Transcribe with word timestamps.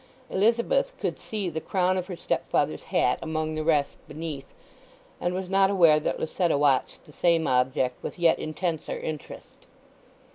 Elizabeth 0.31 0.97
could 0.97 1.19
see 1.19 1.47
the 1.47 1.61
crown 1.61 1.95
of 1.95 2.07
her 2.07 2.15
stepfather's 2.15 2.85
hat 2.85 3.19
among 3.21 3.53
the 3.53 3.63
rest 3.63 3.97
beneath, 4.07 4.47
and 5.19 5.35
was 5.35 5.47
not 5.47 5.69
aware 5.69 5.99
that 5.99 6.19
Lucetta 6.19 6.57
watched 6.57 7.05
the 7.05 7.13
same 7.13 7.45
object 7.45 8.01
with 8.01 8.17
yet 8.17 8.39
intenser 8.39 8.97
interest. 8.97 9.67